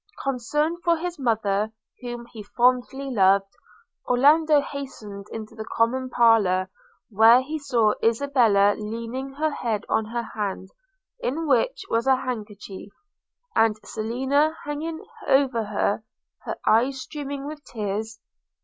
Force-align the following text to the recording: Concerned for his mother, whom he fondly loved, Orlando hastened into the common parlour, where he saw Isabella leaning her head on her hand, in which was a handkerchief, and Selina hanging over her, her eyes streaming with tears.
Concerned 0.23 0.79
for 0.83 0.97
his 0.97 1.19
mother, 1.19 1.73
whom 2.01 2.25
he 2.33 2.41
fondly 2.41 3.11
loved, 3.11 3.55
Orlando 4.07 4.59
hastened 4.59 5.27
into 5.31 5.53
the 5.53 5.63
common 5.77 6.09
parlour, 6.09 6.71
where 7.11 7.41
he 7.43 7.59
saw 7.59 7.93
Isabella 8.03 8.73
leaning 8.79 9.33
her 9.33 9.51
head 9.51 9.85
on 9.87 10.05
her 10.05 10.23
hand, 10.23 10.69
in 11.19 11.45
which 11.45 11.83
was 11.91 12.07
a 12.07 12.15
handkerchief, 12.15 12.91
and 13.55 13.77
Selina 13.85 14.57
hanging 14.65 15.05
over 15.27 15.65
her, 15.65 16.03
her 16.45 16.55
eyes 16.65 16.99
streaming 16.99 17.45
with 17.45 17.63
tears. 17.63 18.19